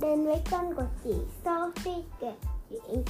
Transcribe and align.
đến 0.00 0.24
với 0.24 0.42
kênh 0.50 0.74
của 0.74 0.86
chị 1.04 1.14
Sophie 1.44 2.02
kể 2.20 2.32
chuyện. 2.70 3.02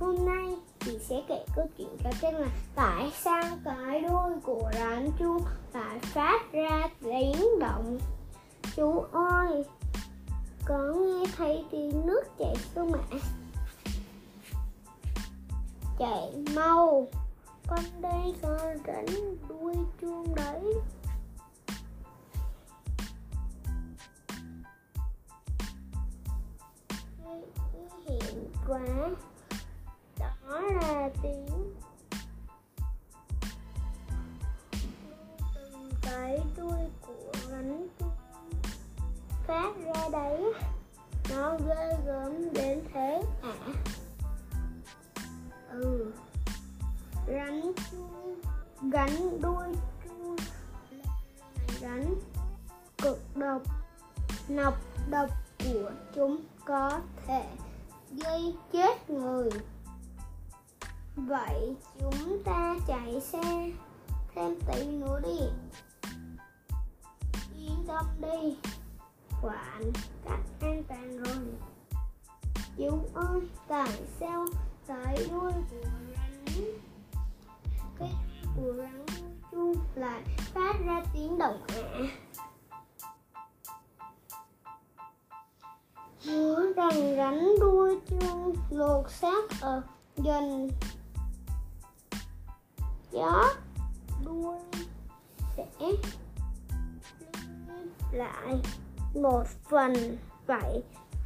Hôm 0.00 0.26
nay 0.26 0.56
chị 0.80 0.98
sẽ 1.08 1.22
kể 1.28 1.44
câu 1.56 1.66
chuyện 1.78 1.96
có 2.04 2.10
tên 2.22 2.34
là 2.34 2.48
Tại 2.74 3.12
sao 3.14 3.44
cái 3.64 4.00
đuôi 4.00 4.32
của 4.42 4.70
rắn 4.72 5.10
chuông 5.18 5.42
lại 5.74 5.98
phát 5.98 6.52
ra 6.52 6.88
tiếng 7.00 7.58
động? 7.60 7.98
Chú 8.76 9.04
ơi, 9.12 9.64
có 10.64 10.94
nghe 10.96 11.26
thấy 11.36 11.64
tiếng 11.70 12.06
nước 12.06 12.22
chảy 12.38 12.54
không 12.74 12.92
ạ? 12.92 13.18
Chạy 15.98 16.32
mau, 16.54 17.06
con 17.66 17.84
đây 18.00 18.34
có 18.42 18.58
rắn 18.86 19.06
đuôi 19.48 19.74
chuông 20.00 20.34
đấy. 20.34 20.74
Quá. 28.68 28.80
Đó 30.18 30.60
là 30.60 31.08
tiếng 31.22 31.74
từng 35.54 35.90
cái 36.02 36.40
đuôi 36.56 36.80
của 37.00 37.32
rắn 37.50 37.88
phát 39.46 39.72
ra 39.84 40.08
đấy. 40.12 40.52
Nó 41.30 41.58
ghê 41.66 41.96
gớm 42.06 42.52
đến 42.52 42.80
thế. 42.94 43.22
À. 43.42 43.52
Ừ. 45.70 46.12
Rắn 47.26 47.72
chuông 47.90 48.40
gắn 48.92 49.40
đuôi 49.40 49.66
chuông 50.04 50.36
rắn 51.80 52.14
cực 53.02 53.18
độc, 53.36 53.62
nọc 54.48 54.74
độc 55.10 55.28
của 55.58 55.90
chúng 56.14 56.36
có 56.64 57.00
thể 57.26 57.44
gây 58.12 58.54
chết 58.72 59.10
người. 59.10 59.50
Vậy 61.16 61.76
chúng 61.98 62.42
ta 62.44 62.76
chạy 62.86 63.20
xe 63.20 63.70
thêm 64.34 64.54
tí 64.66 64.86
nữa 64.86 65.20
đi. 65.22 65.38
Yên 67.58 67.84
tâm 67.86 68.06
đi. 68.20 68.56
Quản 69.42 69.92
cách 70.24 70.40
an 70.60 70.82
toàn 70.88 71.18
rồi. 71.18 71.44
Chú 72.76 72.98
ơi, 73.14 73.40
tại 73.68 74.02
sao 74.20 74.46
tới 74.86 75.28
đuôi 75.30 75.52
của 75.70 75.88
rắn? 76.16 76.44
Cái 77.98 78.12
của 78.56 78.72
rắn 78.72 79.06
chu 79.50 79.74
lại 79.94 80.22
phát 80.54 80.72
ra 80.86 81.02
tiếng 81.14 81.38
động 81.38 81.62
ạ 81.68 82.08
à? 86.32 86.72
Rằng 86.76 87.16
rắn 87.16 87.54
đuôi 87.60 88.00
chuông 88.08 88.56
lột 88.70 89.10
xác 89.10 89.60
ở 89.60 89.82
gần 90.16 90.70
gió 93.12 93.44
đuôi 94.24 94.58
sẽ 95.56 95.66
lại 98.12 98.62
một 99.14 99.44
phần 99.70 100.18
vậy 100.46 100.82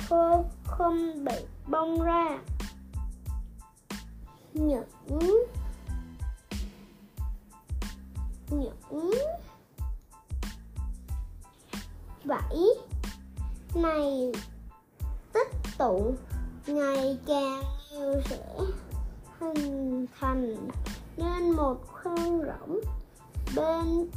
khô 0.09 0.45
không 0.65 1.25
bị 1.25 1.35
bong 1.67 2.03
ra 2.03 2.39
những 4.55 4.85
những 8.51 9.13
vảy 12.25 12.57
này 13.75 14.33
tụ. 15.79 16.15
Ngày 16.67 17.19
càng 17.27 17.63
nhiều 17.93 18.21
sẽ 18.25 18.39
hình 19.41 20.07
thành 20.21 20.69
nên 21.17 21.51
một 21.51 21.77
khoang 21.87 22.41
rỗng. 22.41 22.81
Bên 23.57 24.11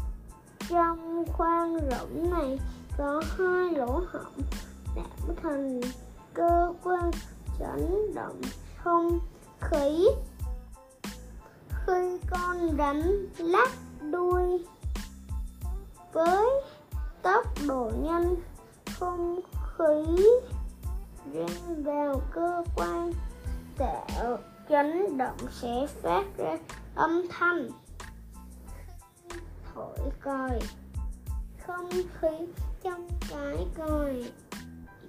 trong 0.69 1.25
khoang 1.33 1.77
rỗng 1.89 2.31
này 2.31 2.59
có 2.97 3.23
hai 3.37 3.71
lỗ 3.77 4.03
hổng 4.11 4.41
tạo 4.95 5.35
thành 5.43 5.81
cơ 6.33 6.73
quan 6.83 7.11
chấn 7.59 8.13
động 8.15 8.41
không 8.77 9.19
khí. 9.59 10.07
Khi 11.85 12.19
con 12.29 12.77
rắn 12.77 13.27
lắc 13.37 13.69
đuôi 14.11 14.65
với 16.13 16.49
tốc 17.21 17.45
độ 17.67 17.91
nhanh 18.03 18.35
không 18.99 19.39
khí 19.77 20.25
riêng 21.33 21.83
vào 21.83 22.21
cơ 22.31 22.63
quan 22.75 23.11
tạo 23.77 24.37
chấn 24.69 25.17
động 25.17 25.37
sẽ 25.51 25.87
phát 26.01 26.23
ra 26.37 26.57
âm 26.95 27.21
thanh. 27.29 27.69
Thổi 29.73 30.11
còi. 30.21 30.59
Không 31.67 31.89
khí 31.89 32.45
trong 32.83 33.07
cái 33.29 33.67
còi 33.77 34.23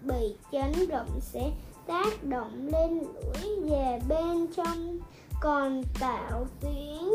bị 0.02 0.36
chấn 0.52 0.88
động 0.88 1.20
sẽ 1.20 1.52
tác 1.86 2.24
động 2.24 2.68
lên 2.72 2.98
lưỡi 2.98 3.70
và 3.70 3.98
bên 4.08 4.46
trong, 4.56 4.98
còn 5.40 5.82
tạo 6.00 6.46
tiếng 6.60 7.12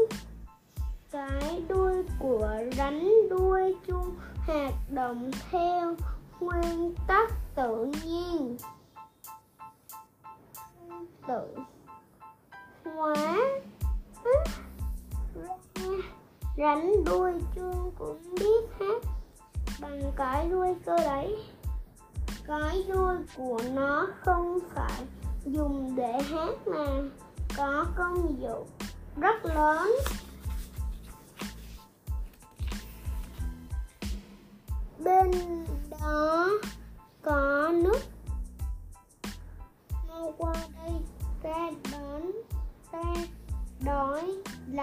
cái 1.12 1.64
đuôi 1.68 2.04
của 2.20 2.50
rắn 2.78 3.10
đuôi 3.30 3.76
chuông 3.88 4.16
hoạt 4.48 4.74
động 4.90 5.32
theo 5.52 5.96
nguyên 6.40 6.96
tắc 7.08 7.32
tự 7.56 7.92
nhiên 8.06 8.58
tự 11.28 11.56
hóa 12.84 13.16
rắn 16.58 17.04
đuôi 17.06 17.34
chuông 17.56 17.92
cũng 17.98 18.36
biết 18.40 18.66
hát 18.80 19.12
bằng 19.82 20.12
cái 20.16 20.50
đuôi 20.50 20.76
cơ 20.86 20.98
đấy. 20.98 21.38
Cái 22.48 22.86
đuôi 22.88 23.16
của 23.38 23.60
nó 23.74 24.08
không 24.26 24.60
phải 24.76 25.06
dùng 25.46 25.96
để 25.96 26.22
hát 26.22 26.68
mà 26.68 26.86
có 27.58 27.86
công 27.98 28.42
dụng 28.42 28.68
rất 29.18 29.46
lớn. 29.46 29.92
Bên 35.00 35.32
đó 36.02 36.50
có 37.22 37.72
nước 37.74 38.00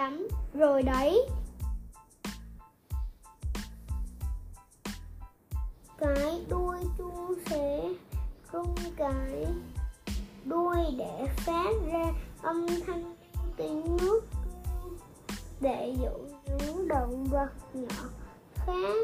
lắm. 0.03 0.27
Rồi 0.53 0.83
đấy. 0.83 1.27
Cái 5.97 6.45
đuôi 6.49 6.77
chuông 6.97 7.33
sẽ 7.49 7.89
rung 8.53 8.75
cái 8.97 9.45
đuôi 10.45 10.77
để 10.97 11.27
phát 11.37 11.71
ra 11.91 12.11
âm 12.41 12.67
thanh 12.87 13.15
tiếng 13.57 13.97
nước 13.97 14.21
để 15.61 15.95
dụ 16.01 16.37
những 16.45 16.87
động 16.87 17.25
vật 17.25 17.49
nhỏ 17.73 18.09
khác. 18.55 18.95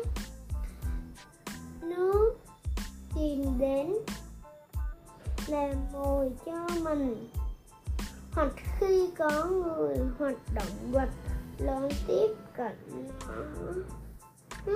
Nước 1.81 2.37
tìm 3.15 3.59
đến, 3.59 3.93
làm 5.47 5.75
mồi 5.93 6.31
cho 6.45 6.67
mình 6.83 7.29
hoặc 8.39 8.53
khi 8.79 9.09
có 9.17 9.45
người 9.45 9.97
hoặc 10.19 10.35
động 10.55 10.91
vật 10.91 11.09
lớn 11.57 11.89
tiếp 12.07 12.27
cận 12.57 12.77
nó 14.65 14.73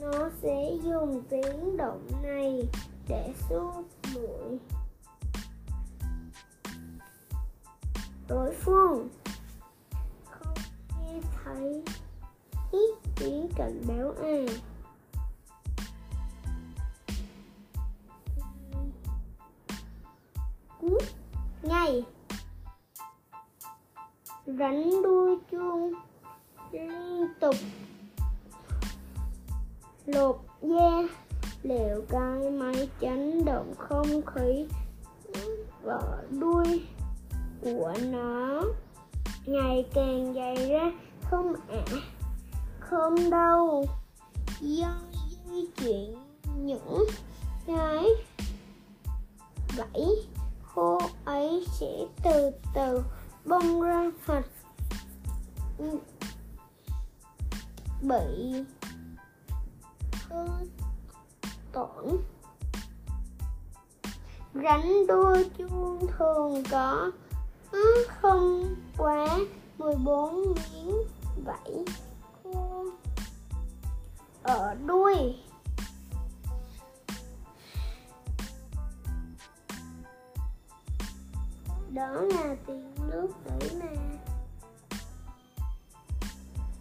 nó 0.00 0.30
sẽ 0.42 0.76
dùng 0.82 1.22
tiếng 1.30 1.76
động 1.76 2.06
này 2.22 2.62
để 3.08 3.34
xua 3.48 3.72
đuổi 4.14 4.58
đối 8.28 8.54
phương. 8.54 9.08
Không 10.30 10.54
nghe 11.00 11.20
thấy 11.44 11.82
ít 12.72 12.94
tiếng 13.16 13.48
cảnh 13.56 13.82
báo 13.88 14.14
à 14.22 14.46
cút 20.80 21.02
ngay 21.62 22.04
rắn 24.60 24.90
đuôi 25.02 25.36
chuông 25.50 25.92
liên 26.72 27.26
tục 27.40 27.54
lột 30.06 30.36
da 30.62 31.02
liệu 31.62 32.04
cái 32.08 32.50
máy 32.50 32.88
chấn 33.00 33.44
động 33.44 33.74
không 33.78 34.22
khí 34.26 34.66
vỡ 35.82 36.22
đuôi 36.30 36.82
của 37.62 37.94
nó 38.02 38.62
ngày 39.46 39.86
càng 39.94 40.34
dày 40.34 40.68
ra, 40.68 40.92
không 41.30 41.54
ạ 41.54 41.82
à? 41.90 41.96
không 42.80 43.30
đâu 43.30 43.86
do 44.60 44.94
di 45.50 45.66
chuyển 45.76 46.14
những 46.64 47.04
cái 47.66 48.04
vẫy 49.76 50.26
khô 50.62 51.00
ấy 51.24 51.66
sẽ 51.80 52.06
từ 52.24 52.50
từ 52.74 53.02
bông 53.44 53.82
ra 53.82 54.10
hoặc 54.26 54.44
bị 58.02 58.52
hư. 60.28 60.48
Tổn. 61.72 62.16
Rắn 64.54 65.06
đuôi 65.08 65.50
chuông 65.58 66.06
thường 66.18 66.62
có. 66.70 67.10
Không 68.20 68.74
quá 68.98 69.38
14 69.78 70.54
miếng 70.54 70.94
vảy 71.44 71.84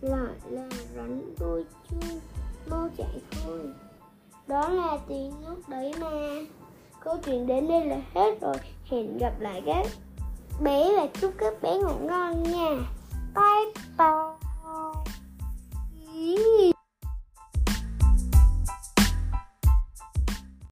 lại 0.01 0.36
là 0.50 0.69
rắn 0.96 1.36
đôi 1.40 1.66
chuông 1.90 2.19
mau 2.69 2.90
chạy 2.98 3.22
thôi. 3.31 3.60
Đó 4.48 4.69
là 4.69 4.98
tiếng 5.07 5.34
nước 5.42 5.69
đấy 5.69 5.94
mà. 6.00 6.10
Câu 7.04 7.18
chuyện 7.25 7.48
đến 7.48 7.68
đây 7.68 7.86
là 7.86 8.01
hết 8.13 8.42
rồi. 8.42 8.56
Hẹn 8.86 9.18
gặp 9.18 9.40
lại 9.40 9.63
các 9.66 9.88
bé 10.62 10.96
và 10.98 11.07
chúc 11.22 11.34
các 11.38 11.54
bé 11.62 11.78
ngủ 11.78 12.07
ngon 12.07 12.44
nha. 12.44 12.69
Bye 13.36 13.84
bye. 13.98 14.28